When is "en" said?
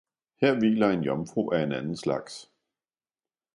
0.91-1.03, 1.63-1.71